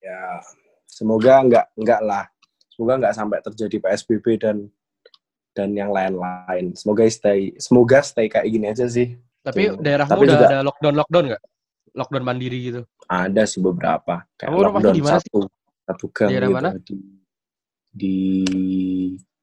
ya 0.00 0.20
semoga 0.86 1.34
nggak 1.44 1.66
nggak 1.76 2.00
lah. 2.02 2.24
Semoga 2.72 2.92
nggak 2.98 3.14
sampai 3.14 3.38
terjadi 3.44 3.76
PSBB 3.78 4.26
dan 4.40 4.56
dan 5.52 5.74
yang 5.74 5.90
lain-lain. 5.90 6.72
Semoga 6.74 7.04
stay 7.06 7.52
semoga 7.58 8.00
stay 8.00 8.26
kayak 8.26 8.46
gini 8.46 8.66
aja 8.68 8.86
sih. 8.86 9.14
Tapi 9.40 9.72
Tuh. 9.72 9.80
daerahmu 9.80 10.10
Tapi 10.12 10.24
udah 10.24 10.36
juga- 10.36 10.48
ada 10.48 10.58
lockdown 10.62 10.94
lockdown 10.96 11.24
nggak? 11.30 11.42
Lockdown 11.90 12.24
mandiri 12.24 12.58
gitu. 12.64 12.80
Ada 13.06 13.42
sih 13.44 13.58
beberapa. 13.58 14.22
Kayak 14.38 14.48
Kamu 14.50 14.62
lockdown 14.62 14.94
di 14.94 15.02
mana 15.02 15.18
sih? 15.18 15.26
satu, 15.26 15.40
satu 15.84 16.06
gang 16.14 16.30
Daerah 16.30 16.48
gitu. 16.48 16.56
mana? 16.56 16.70
Di, 16.78 16.94
di 17.90 18.16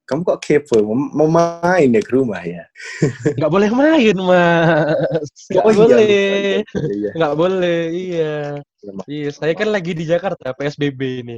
kamu 0.08 0.24
kok 0.24 0.40
kepo? 0.40 0.80
Mau, 0.88 1.28
main 1.28 1.92
ya 1.92 2.00
ke 2.00 2.12
rumah 2.16 2.40
ya? 2.40 2.64
Nggak 3.38 3.52
boleh 3.52 3.70
main 3.76 4.16
mas. 4.16 5.28
Nggak 5.52 5.64
Oh 5.68 5.72
iya, 5.72 5.78
boleh. 5.78 6.06
Iya, 6.08 6.56
iya. 6.96 7.12
Nggak 7.20 7.34
boleh. 7.36 7.80
Iya. 7.92 8.36
Iya. 8.88 8.92
Iya. 9.04 9.30
Saya 9.36 9.54
kan 9.54 9.68
lagi 9.68 9.92
di 9.92 10.08
Jakarta 10.08 10.56
PSBB 10.56 11.02
ini. 11.28 11.36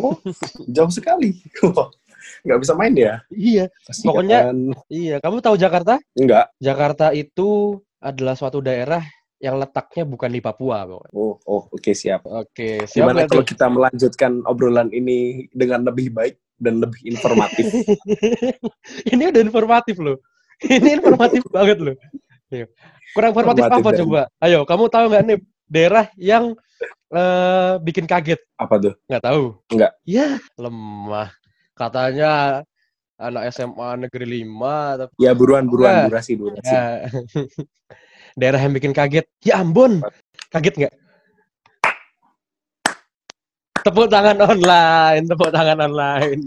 Oh, 0.00 0.16
jauh 0.64 0.88
sekali. 0.88 1.36
Nggak 2.48 2.58
bisa 2.64 2.72
main 2.72 2.96
ya? 2.96 3.20
Iya. 3.28 3.68
Kasihan. 3.84 4.08
Pokoknya- 4.08 4.42
Iya. 4.88 5.16
Kamu 5.20 5.36
tahu 5.44 5.56
Jakarta? 5.60 6.00
enggak. 6.16 6.48
Jakarta 6.56 7.12
itu 7.12 7.76
adalah 8.00 8.32
suatu 8.32 8.64
daerah 8.64 9.04
yang 9.40 9.60
letaknya 9.60 10.08
bukan 10.08 10.32
di 10.32 10.40
Papua. 10.40 10.88
Oh, 11.12 11.36
oh 11.36 11.62
oke 11.68 11.92
siap. 11.92 12.24
Oke. 12.24 12.84
Siap 12.88 12.96
Gimana 12.96 13.28
kalau 13.28 13.44
kita 13.44 13.68
melanjutkan 13.68 14.40
obrolan 14.48 14.88
ini 14.88 15.48
dengan 15.52 15.84
lebih 15.84 16.12
baik 16.12 16.36
dan 16.60 16.78
lebih 16.78 17.00
informatif? 17.08 17.64
ini 19.12 19.22
udah 19.32 19.40
informatif 19.40 19.96
loh. 19.98 20.20
Ini 20.60 21.00
informatif 21.00 21.42
banget 21.48 21.80
loh. 21.80 21.96
Iya. 22.52 22.68
Kurang 23.16 23.32
informatif 23.32 23.62
Informatif 23.64 23.82
apa 23.82 23.90
dan- 23.96 24.00
coba? 24.04 24.22
Ayo, 24.38 24.60
kamu 24.68 24.84
tahu 24.92 25.04
nggak 25.08 25.22
nih 25.24 25.38
daerah 25.66 26.04
yang 26.20 26.44
eh, 27.10 27.72
bikin 27.80 28.04
kaget? 28.04 28.38
Apa 28.54 28.76
tuh? 28.76 28.94
Nggak 29.08 29.22
tahu? 29.24 29.42
Nggak. 29.72 29.92
Ya, 30.04 30.36
lemah. 30.54 31.32
Katanya 31.72 32.62
anak 33.16 33.52
SMA 33.52 33.88
negeri 34.04 34.44
5 34.44 35.00
tapi 35.00 35.12
Ya 35.20 35.32
buruan 35.32 35.64
buruan 35.68 35.92
Enggak. 35.92 36.08
durasi 36.12 36.32
durasi. 36.36 36.68
ya. 36.72 37.08
daerah 38.40 38.60
yang 38.60 38.72
bikin 38.72 38.92
kaget. 38.92 39.26
Ya 39.42 39.60
ampun. 39.60 40.04
Kaget 40.52 40.74
nggak? 40.76 40.94
Tepuk 43.80 44.06
tangan 44.12 44.38
online, 44.40 45.24
tepuk 45.24 45.50
tangan 45.52 45.78
online. 45.80 46.42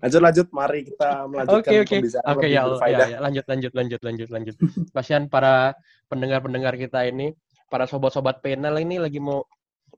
Lanjut 0.00 0.20
lanjut, 0.24 0.46
mari 0.50 0.80
kita 0.88 1.28
melanjutkan 1.28 1.70
Oke 1.70 1.84
oke 1.84 1.96
pembicaraan 2.00 2.32
oke 2.32 2.46
lebih 2.48 2.52
ya, 2.56 2.62
ya 2.88 3.06
ya 3.06 3.18
lanjut 3.20 3.44
lanjut 3.46 3.72
lanjut 3.76 4.00
lanjut 4.00 4.28
lanjut. 4.32 4.56
Kasihan 4.96 5.28
para 5.28 5.76
pendengar 6.08 6.40
pendengar 6.40 6.74
kita 6.74 7.04
ini, 7.06 7.36
para 7.68 7.84
sobat-sobat 7.84 8.40
panel 8.40 8.80
ini 8.80 8.96
lagi 8.98 9.20
mau 9.20 9.44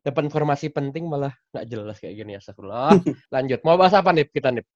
dapat 0.02 0.26
informasi 0.26 0.75
penting 0.75 1.07
malah 1.07 1.31
nggak 1.55 1.67
jelas 1.71 1.97
kayak 2.02 2.19
gini 2.19 2.35
ya 2.35 2.41
Lanjut, 3.35 3.61
mau 3.62 3.79
bahas 3.79 3.95
apa 3.95 4.11
nih 4.11 4.26
kita 4.26 4.50
nih? 4.50 4.67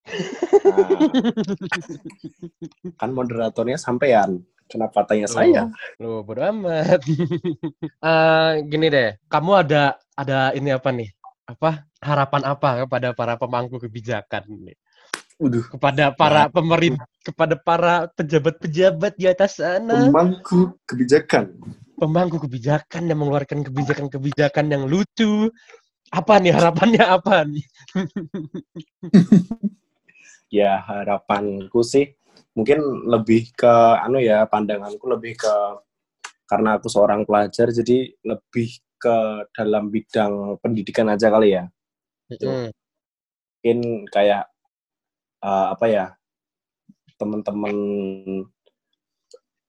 Nah, 0.66 0.88
kan 2.94 3.10
moderatornya 3.10 3.76
sampean. 3.76 4.46
Kenapa 4.66 5.06
tanya 5.06 5.30
saya? 5.30 5.70
Lu 6.02 6.26
bodo 6.26 6.42
amat. 6.42 7.02
Eh, 8.06 8.52
gini 8.70 8.86
deh, 8.86 9.18
kamu 9.26 9.66
ada 9.66 9.98
ada 10.16 10.50
ini 10.56 10.72
apa 10.72 10.88
nih? 10.90 11.12
Apa 11.46 11.86
harapan 12.02 12.42
apa 12.42 12.68
kepada 12.82 13.08
para 13.14 13.38
pemangku 13.38 13.78
kebijakan 13.78 14.48
nih? 14.48 14.76
Waduh, 15.36 15.68
Kepada 15.68 16.16
para 16.16 16.48
pemerintah, 16.48 17.04
kepada 17.20 17.54
para 17.60 18.08
pejabat-pejabat 18.16 19.12
di 19.20 19.28
atas 19.28 19.60
sana. 19.60 20.08
pemangku 20.08 20.72
kebijakan. 20.88 21.52
pemangku 21.96 22.36
kebijakan 22.40 23.08
yang 23.08 23.20
mengeluarkan 23.20 23.60
kebijakan-kebijakan 23.68 24.66
yang 24.72 24.88
lucu. 24.88 25.52
Apa 26.08 26.40
nih 26.40 26.56
harapannya 26.56 27.04
apa 27.04 27.44
nih? 27.44 27.64
Ya 30.46 30.78
harapanku 30.78 31.82
sih 31.82 32.14
mungkin 32.54 32.78
lebih 33.10 33.50
ke 33.52 33.74
anu 33.98 34.22
ya 34.22 34.46
pandanganku 34.46 35.04
lebih 35.10 35.34
ke 35.34 35.54
karena 36.46 36.78
aku 36.78 36.86
seorang 36.86 37.26
pelajar 37.26 37.74
jadi 37.74 38.14
lebih 38.22 38.78
ke 38.96 39.46
dalam 39.52 39.88
bidang 39.92 40.60
pendidikan 40.60 41.12
aja 41.12 41.28
kali 41.28 41.56
ya. 41.56 41.64
Mm-mm. 42.32 42.72
Mungkin 42.72 43.78
kayak 44.10 44.50
uh, 45.42 45.76
apa 45.76 45.86
ya 45.86 46.06
teman-teman 47.16 47.76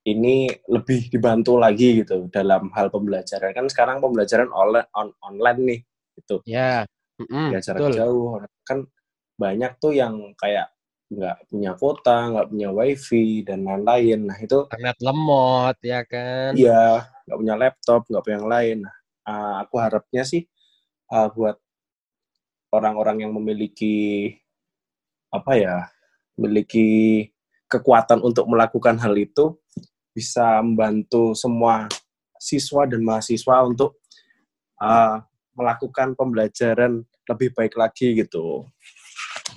ini 0.08 0.48
lebih 0.72 1.12
dibantu 1.12 1.60
lagi 1.60 2.04
gitu 2.04 2.32
dalam 2.32 2.72
hal 2.72 2.88
pembelajaran 2.88 3.52
kan 3.52 3.68
sekarang 3.68 3.98
pembelajaran 4.00 4.48
online 4.56 4.88
on, 4.96 5.12
online 5.20 5.60
nih 5.64 5.80
gitu 6.16 6.40
Ya. 6.48 6.88
Mm-mm, 7.18 7.50
belajar 7.50 7.76
betul. 7.82 7.94
jauh 7.98 8.30
kan 8.62 8.86
banyak 9.42 9.72
tuh 9.82 9.94
yang 9.94 10.38
kayak 10.38 10.70
nggak 11.08 11.38
punya 11.48 11.72
kuota 11.80 12.18
nggak 12.36 12.48
punya 12.52 12.70
wifi 12.70 13.42
dan 13.42 13.64
lain-lain 13.64 14.28
nah 14.28 14.38
itu 14.38 14.68
Internet 14.68 14.98
lemot 15.00 15.78
ya 15.80 16.02
kan. 16.04 16.52
iya 16.54 17.08
nggak 17.26 17.38
punya 17.40 17.56
laptop 17.56 18.02
nggak 18.12 18.24
punya 18.28 18.38
yang 18.38 18.50
lain 18.52 18.78
nah, 18.84 18.97
uh, 19.28 19.62
aku 19.62 19.76
harapnya 19.78 20.24
sih 20.24 20.48
uh, 21.12 21.28
buat 21.36 21.60
orang-orang 22.72 23.28
yang 23.28 23.32
memiliki 23.36 24.32
apa 25.28 25.60
ya 25.60 25.76
memiliki 26.40 27.28
kekuatan 27.68 28.24
untuk 28.24 28.48
melakukan 28.48 28.96
hal 28.96 29.12
itu 29.20 29.60
bisa 30.16 30.64
membantu 30.64 31.36
semua 31.36 31.92
siswa 32.40 32.88
dan 32.88 33.04
mahasiswa 33.04 33.56
untuk 33.68 34.00
uh, 34.80 35.20
melakukan 35.58 36.16
pembelajaran 36.16 37.04
lebih 37.28 37.50
baik 37.52 37.74
lagi 37.76 38.14
gitu. 38.16 38.64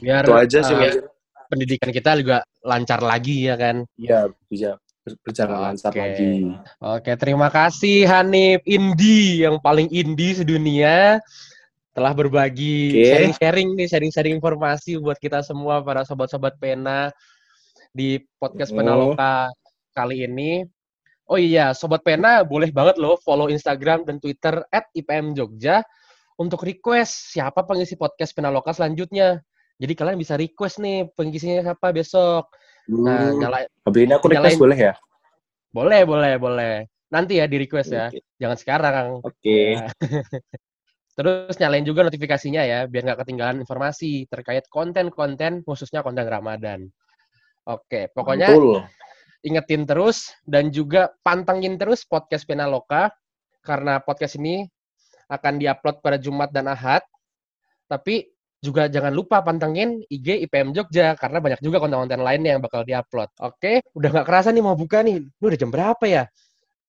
Biar 0.01 0.27
Itu 0.27 0.35
aja 0.35 0.59
sih 0.65 0.75
mungkin. 0.75 1.07
pendidikan 1.47 1.91
kita 1.93 2.19
juga 2.19 2.43
lancar 2.65 3.01
lagi 3.05 3.47
ya 3.47 3.55
kan. 3.55 3.85
Iya, 4.01 4.33
bisa 4.49 4.81
berjalan 5.25 5.73
lancar 5.73 5.93
lagi. 5.97 6.53
Oke, 6.81 7.13
terima 7.17 7.49
kasih 7.49 8.05
Hanif 8.05 8.61
Indi 8.69 9.43
yang 9.45 9.57
paling 9.59 9.89
indie 9.89 10.37
sedunia 10.37 11.19
telah 11.91 12.13
berbagi 12.15 12.95
sharing-sharing 13.03 13.75
nih, 13.75 13.89
sharing-sharing 13.91 14.35
informasi 14.39 15.01
buat 15.01 15.19
kita 15.19 15.43
semua 15.43 15.83
para 15.83 16.07
sobat-sobat 16.07 16.55
pena 16.61 17.11
di 17.91 18.23
podcast 18.39 18.71
Pena 18.71 18.95
Oh. 18.95 19.11
Loka 19.11 19.51
kali 19.91 20.23
ini. 20.25 20.63
Oh 21.31 21.39
iya, 21.39 21.71
sobat 21.75 22.03
pena 22.03 22.43
boleh 22.43 22.75
banget 22.75 22.99
loh 22.99 23.19
follow 23.23 23.47
Instagram 23.51 24.03
dan 24.03 24.19
Twitter 24.19 24.67
@ipmjogja 24.71 25.83
untuk 26.39 26.67
request 26.67 27.35
siapa 27.35 27.63
pengisi 27.67 27.95
podcast 27.95 28.35
Pena 28.35 28.51
Loka 28.51 28.75
selanjutnya. 28.75 29.39
Jadi 29.81 29.93
kalian 29.97 30.19
bisa 30.19 30.37
request 30.37 30.83
nih 30.83 31.09
pengisinya 31.17 31.73
siapa 31.73 31.91
besok. 31.95 32.51
Nah, 32.91 33.31
Hmm. 33.31 33.39
nyala 33.39 33.59
Habis 33.87 34.01
ini 34.03 34.13
aku 34.13 34.27
request 34.27 34.59
nyalain- 34.59 34.63
boleh 34.63 34.79
ya? 34.79 34.95
boleh, 35.71 36.01
boleh, 36.03 36.33
boleh. 36.37 36.75
Nanti 37.11 37.39
ya 37.39 37.47
di 37.47 37.57
request 37.63 37.91
ya. 37.95 38.07
Oke. 38.11 38.19
Jangan 38.39 38.59
sekarang. 38.59 39.07
Oke. 39.23 39.79
Ya. 39.79 39.87
Terus 41.19 41.55
nyalain 41.61 41.85
juga 41.85 42.07
notifikasinya 42.07 42.63
ya, 42.65 42.79
biar 42.91 43.03
nggak 43.07 43.21
ketinggalan 43.27 43.61
informasi 43.61 44.25
terkait 44.31 44.65
konten-konten, 44.73 45.61
khususnya 45.63 46.01
konten 46.01 46.25
Ramadan. 46.25 46.87
Oke, 47.69 48.09
pokoknya 48.11 48.51
Mantul. 48.57 48.83
ingetin 49.45 49.85
terus 49.85 50.33
dan 50.49 50.73
juga 50.73 51.13
pantengin 51.21 51.77
terus 51.77 52.09
podcast 52.09 52.49
Penaloka 52.49 53.13
karena 53.61 54.01
podcast 54.01 54.41
ini 54.41 54.65
akan 55.29 55.61
diupload 55.61 56.01
pada 56.01 56.17
Jumat 56.17 56.49
dan 56.51 56.67
Ahad. 56.73 57.05
Tapi 57.85 58.27
juga 58.61 58.93
jangan 58.93 59.11
lupa 59.11 59.41
pantengin 59.41 60.05
IG 60.07 60.45
IPM 60.45 60.77
Jogja 60.77 61.17
karena 61.17 61.41
banyak 61.41 61.61
juga 61.65 61.81
konten-konten 61.81 62.21
lainnya 62.21 62.57
yang 62.57 62.63
bakal 62.63 62.85
diupload. 62.85 63.33
Oke, 63.41 63.81
udah 63.97 64.09
nggak 64.13 64.27
kerasa 64.29 64.53
nih 64.53 64.61
mau 64.61 64.77
buka 64.77 65.01
nih. 65.01 65.17
Ini 65.25 65.45
udah 65.45 65.59
jam 65.59 65.73
berapa 65.73 66.05
ya? 66.05 66.25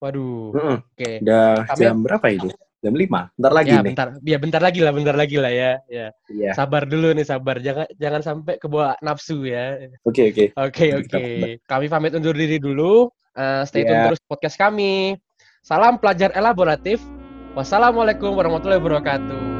Waduh. 0.03 0.51
Mm-mm. 0.51 0.77
Oke. 0.83 1.11
Udah 1.23 1.63
Kami- 1.71 1.79
jam 1.87 1.97
berapa 2.03 2.27
ini? 2.27 2.49
Jam 2.81 2.97
5. 2.97 3.29
Bentar 3.37 3.53
lagi 3.53 3.69
ya 3.69 3.77
nih. 3.77 3.85
bentar, 3.93 4.07
ya 4.25 4.37
bentar 4.41 4.61
lagi 4.65 4.79
lah, 4.81 4.89
bentar 4.91 5.13
lagi 5.15 5.37
lah 5.37 5.53
ya. 5.53 5.71
Ya, 5.85 6.07
Iya. 6.33 6.51
sabar 6.57 6.89
dulu 6.89 7.13
nih, 7.13 7.25
sabar. 7.29 7.61
Jangan 7.61 7.85
jangan 7.93 8.21
sampai 8.25 8.57
kebawa 8.57 8.97
nafsu 9.05 9.45
ya. 9.45 9.85
Oke, 10.01 10.33
oke. 10.33 10.45
Oke, 10.57 10.85
oke. 10.97 11.23
Kami 11.61 11.85
pamit 11.87 12.17
undur 12.17 12.33
diri 12.33 12.57
dulu. 12.57 13.05
Eh, 13.37 13.63
stay 13.69 13.85
tune 13.85 13.95
Iya. 13.95 14.05
terus 14.09 14.21
podcast 14.25 14.57
kami. 14.57 15.13
Salam 15.61 16.01
pelajar 16.01 16.33
elaboratif. 16.33 16.99
Wassalamualaikum 17.53 18.33
warahmatullahi 18.33 18.81
wabarakatuh. 18.81 19.50